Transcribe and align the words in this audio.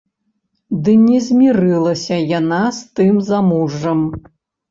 Ды 0.85 0.91
не 1.01 1.17
змірылася 1.25 2.17
яна 2.39 2.61
з 2.77 3.01
тым 3.01 3.15
замужжам. 3.29 3.99